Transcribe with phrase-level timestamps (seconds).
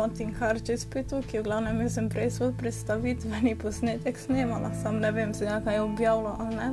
[0.00, 4.96] No, Tinkar čez petu, ki v glavnem jaz sem prej svoj predstavitveni posnetek snemala, sam
[4.96, 6.68] ne vem, se kaj je objavilo ali ne.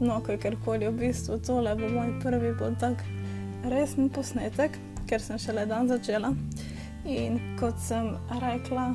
[0.00, 3.04] No, kakorkoli v bistvu tole bo moj prvi bolj tak
[3.68, 6.32] resen posnetek, ker sem šele dan začela.
[7.04, 8.88] In kot sem rekla,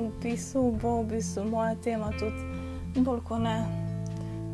[0.00, 3.58] v pisu bo v bistvu moja tema tudi bolj kot ne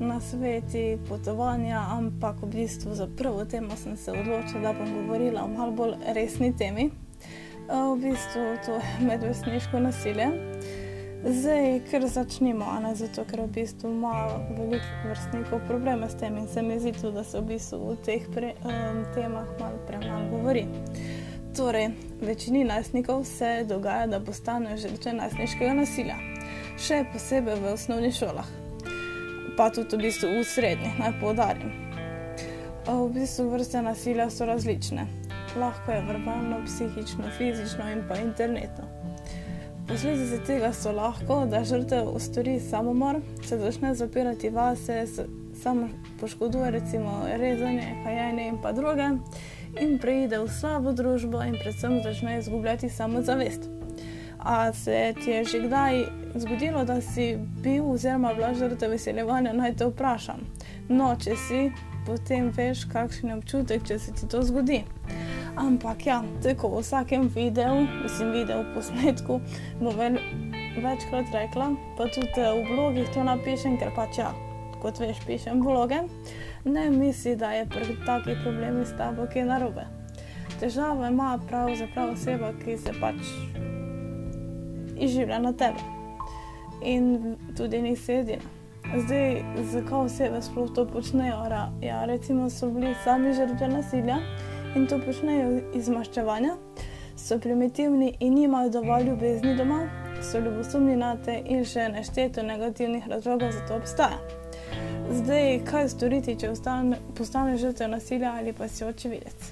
[0.02, 5.46] na sveti potovanja, ampak v bistvu za prvo temo sem se odločila, da bom govorila
[5.46, 7.05] o malo bolj resni temi.
[7.68, 10.26] V bistvu to je medvrstniško nasilje.
[11.26, 14.12] Zdaj, ker začnemo, ne, zato ker v bistvu ima
[14.58, 17.96] veliko vrstnikov probleme s tem in se mi zdi tudi, da se v bistvu v
[18.06, 20.66] teh pre, um, temah malo premalo govori.
[21.56, 21.88] Torej,
[22.20, 26.20] večini najstnikov se dogaja, da postanejo žrtve najstniškega nasilja,
[26.78, 28.54] še posebej v osnovnih šolah
[29.56, 31.72] pa tudi v, bistvu v srednjih, naj poudarim.
[32.86, 35.25] V bistvu vrste nasilja so različne.
[35.56, 38.84] Lahko je verbalno, psihično, fizično in pa internetno.
[39.88, 45.06] Posledice tega so lahko, da žrtev ustori samomor, se začne zapirati vase,
[45.62, 45.88] samo
[46.20, 49.08] poškoduje, recimo rezanje, kajenje in pa druge,
[49.80, 53.70] in preide v slabo družbo in predvsem začne izgubljati samozavest.
[54.38, 56.04] A se ti je že kdaj
[56.34, 60.42] zgodilo, da si bil oziroma bila žrtev veseljevanja, naj te vprašam.
[60.88, 61.62] No, če si,
[62.06, 64.84] potem veš, kakšen je občutek, če se ti to zgodi.
[65.56, 69.40] Ampak ja, tako v vsakem videu, mislim, videu posnetku,
[69.80, 69.96] bom
[70.76, 74.34] večkrat rekla, pa tudi eh, v blogih to napišem, ker pač ja,
[74.82, 76.02] kot veš, pišem vloge.
[76.68, 79.86] Ne misli, da je pri takih problemih s tabo kaj narobe.
[80.60, 83.32] Težave ima pravzaprav oseba, ki se pač
[85.00, 85.80] izživlja na tebe.
[86.84, 88.52] In tudi nisi edina.
[88.86, 89.40] Zdaj,
[89.72, 91.40] zakaj osebe sploh to počnejo?
[91.80, 94.20] Ja, recimo, so bili sami žrtve nasilja
[94.76, 96.56] in to počnejo iz maščevanja,
[97.16, 99.86] so primitivni in nimajo dovolj ljubezni doma,
[100.22, 104.20] so ljubosumni na te in še nešteto negativnih razlogov za to obstaja.
[105.10, 106.52] Zdaj, kaj storiti, če
[107.16, 109.50] postaneš žrtev nasilja ali pa si očividec?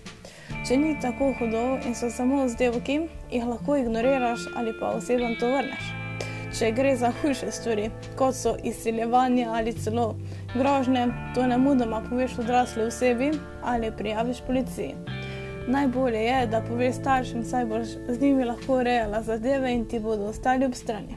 [0.68, 3.00] Če ni tako hudo in so samo zdevki,
[3.32, 5.92] jih lahko ignoriraš ali pa osebam to vrneš.
[6.58, 10.14] Če gre za hujše stvari, kot so izsiljevanje ali celo
[10.54, 13.30] grožnje, to ne mudoma poveš odrasli osebi
[13.62, 14.94] ali prijaviš policiji.
[15.68, 20.24] Najbolje je, da poveš staršem, saj boš z njimi lahko urejala zadeve in ti bodo
[20.24, 21.16] ostali ob strani.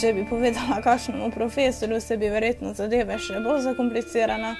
[0.00, 4.52] Če bi povedala kakšnemu profesorju, se bi verjetno zadeve še bolj zakomplicirale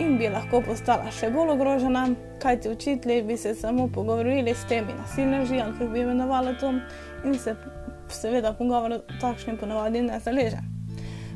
[0.00, 2.06] in bi lahko postala še bolj ogrožena,
[2.40, 6.72] kajti učitelji bi se samo pogovorili s temi nasilneži, ali kako bi imenovali to,
[7.24, 7.56] in se
[8.08, 10.77] seveda pogovor takšnim ponavadi ne zaleže.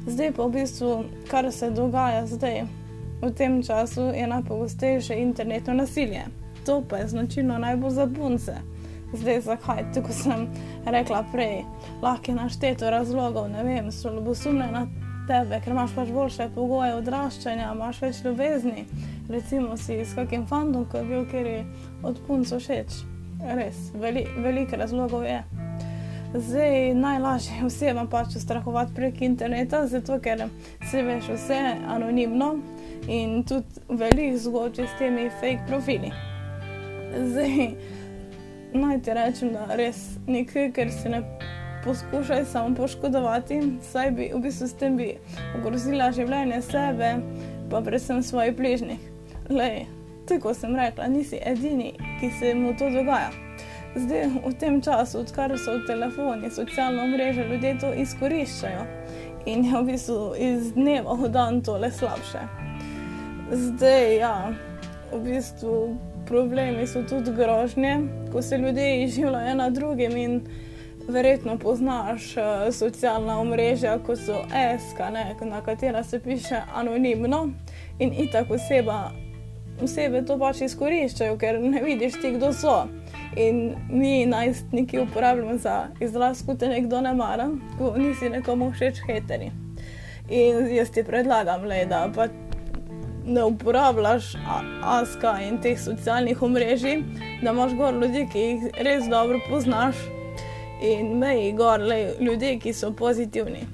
[0.07, 2.65] Zdaj pa v bistvu, kar se dogaja zdaj,
[3.23, 6.25] v tem času, je najpogostejše internetno nasilje.
[6.67, 8.55] To pa je značilno najbolj za punce.
[9.15, 9.85] Zdaj, zakaj?
[9.95, 10.49] Tako sem
[10.87, 11.63] rekla prej,
[12.03, 14.87] lahko je našteto razlogov, ne vem, so ljubosumne na
[15.29, 18.87] tebe, ker imaš pač boljše pogoje odraščanja, imaš več ljubezni.
[19.31, 21.65] Recimo si s kakim fandom, ki je bil kjer je
[22.03, 23.05] od punco všeč.
[23.43, 25.62] Res, veli, veliko razlogov je.
[26.35, 30.47] Zdaj najlažje je osebam pač ustrahovati prek interneta, zato ker
[30.91, 32.55] se veš vse anonimno
[33.09, 36.13] in tudi veliko zgodb s temi fake profili.
[37.19, 37.75] Zdaj,
[38.73, 41.21] naj ti rečem, da res nekaj, ker si ne
[41.85, 43.61] poskušaj samo poškodovati,
[43.93, 45.13] saj bi v bistvu s tem bi
[45.59, 47.15] ogrozila življenje sebe,
[47.71, 49.09] pa predvsem svojih bližnjih.
[49.53, 49.85] Lej,
[50.29, 53.52] tako sem rekla, nisi edini, ki se mu to dogaja.
[53.97, 58.87] Zdaj, v tem času, odkar so telefoni, socialno mreže, ljudje to izkoriščajo
[59.47, 62.47] in je v bistvu iz dneva v dan tole slabše.
[63.53, 64.37] Zdaj, ja,
[65.13, 65.75] v bistvu
[66.25, 67.99] problemi so tudi grožnje,
[68.33, 70.41] ko se ljudje izživljajo ena drugim in
[71.09, 74.41] verjetno poznaš uh, socialna omrežja, kot so
[74.89, 77.51] SK, ne, na katera se piše anonimno
[77.99, 79.11] in itak oseba,
[79.83, 82.87] osebe to pač izkoriščajo, ker ne vidiš ti, kdo so.
[83.37, 87.49] In mi najstniki uporabljamo za izraz, ko te nekdo ne mara,
[87.79, 89.51] ko nisi nekomu všeč heteri.
[90.29, 92.31] In jaz ti predlagam, le, da pač
[93.27, 94.35] ne uporabljaš
[94.83, 97.03] aska in teh socialnih omrežij,
[97.43, 99.97] da imaš gor ljudi, ki jih res dobro poznaš
[100.83, 103.67] in meji gor le ljudi, ki so pozitivni.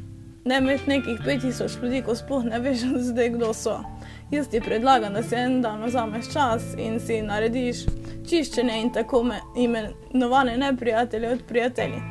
[0.44, 3.80] Ne med nekih 5000 ljudi, ko sploh ne veš, zdaj kdo so.
[4.30, 7.84] Jaz ti predlagam, da si en dan vzameš čas in si narediš
[8.28, 9.24] čiščenje in tako
[9.56, 12.02] imenovane neprijatelje od prijatelji.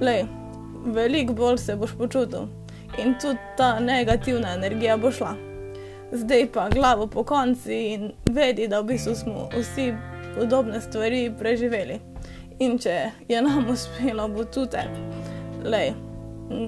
[0.00, 0.24] Lej,
[0.84, 2.46] veliko bolj se boš počutil
[2.98, 5.34] in tudi ta negativna energija bo šla
[6.12, 9.94] zdaj pa glavo po konci in vedi, da v bistvu smo vsi
[10.38, 12.00] podobne stvari preživeli.
[12.58, 15.00] In če je nam uspelo, bo tudi tebi.
[15.64, 15.92] Lej,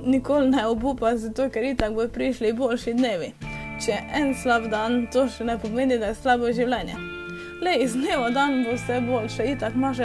[0.06, 3.53] nikoli ne obupa, zato ker itak bo prišli boljši dnevi.
[3.82, 6.94] Če en slab dan, to še ne pomeni, da je slabo življenje.
[7.64, 10.02] Le iz dneva v dan bo vse boljše, itak imaš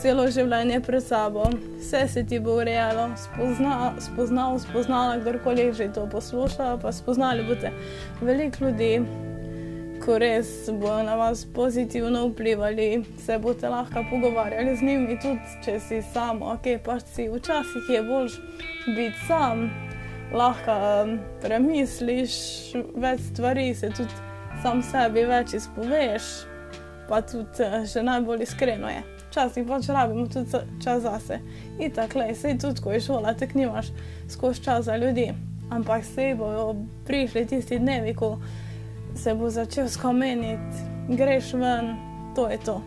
[0.00, 1.46] celo življenje pred sabo,
[1.78, 7.72] vse se ti bo urejalo, spozna, spoznal, spoznala, kdorkoli že to posluša, pa spoznali boste
[8.20, 8.90] veliko ljudi,
[10.02, 15.78] ko res bodo na vas pozitivno vplivali, se boste lahko pogovarjali z njimi, tudi če
[15.80, 17.30] si samo, ok, pač si.
[17.32, 18.34] Včasih je bolj
[18.96, 19.68] biti sam,
[20.34, 22.38] lahko um, premisliš
[22.96, 24.22] več stvari, se tudi
[24.62, 26.30] sam sebi več izpoveš,
[27.10, 29.04] pa tudi uh, še najbolj iskreno je
[29.36, 30.50] včasih pač rabimo tudi
[30.84, 31.40] čas zase.
[31.78, 33.92] In tako je, sej tudi, ko je šola, tek nimaš
[34.28, 35.32] skozi čas za ljudi.
[35.70, 36.76] Ampak se bojo
[37.06, 38.38] prišli tisti dnevi, ko
[39.14, 41.96] se bo začel skomeniti, greš ven,
[42.36, 42.80] to je to.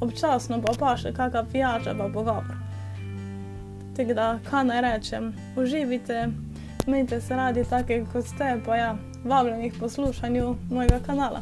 [0.00, 2.54] Občasno pa pa še kakšna pijača, pa pogovor.
[3.96, 6.28] Tako da, kaj naj rečem, uživite,
[6.90, 11.40] imejte se radi, take kot ste, pa ja, vabljeni k poslušanju mojega kanala.